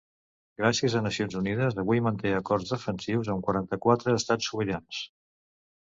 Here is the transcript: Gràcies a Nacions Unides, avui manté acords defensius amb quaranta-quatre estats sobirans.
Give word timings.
Gràcies 0.61 0.95
a 0.99 1.01
Nacions 1.07 1.35
Unides, 1.41 1.77
avui 1.85 2.03
manté 2.07 2.33
acords 2.39 2.73
defensius 2.77 3.31
amb 3.35 3.49
quaranta-quatre 3.49 4.19
estats 4.23 4.53
sobirans. 4.53 5.09